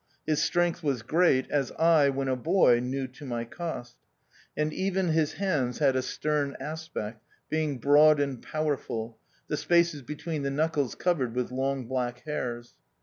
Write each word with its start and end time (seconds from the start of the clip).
His 0.25 0.41
strength 0.41 0.81
was 0.81 1.03
great, 1.03 1.47
as 1.51 1.71
I, 1.73 2.09
when 2.09 2.27
a 2.27 2.35
boy, 2.35 2.79
knew 2.79 3.05
to 3.09 3.23
my 3.23 3.45
cost; 3.45 3.97
and 4.57 4.73
even 4.73 5.05
54 5.05 5.05
THE 5.05 5.09
OUTCAST. 5.09 5.17
his 5.17 5.33
hands 5.33 5.77
had 5.77 5.95
a 5.95 6.01
stern 6.01 6.57
aspect, 6.59 7.21
being 7.49 7.77
broad 7.77 8.19
and 8.19 8.41
powerful, 8.41 9.19
the 9.47 9.57
spaces 9.57 10.01
between 10.01 10.41
the 10.41 10.49
knuckles 10.49 10.95
covered 10.95 11.35
with 11.35 11.51
long, 11.51 11.85
black 11.85 12.21
hairs. 12.23 12.73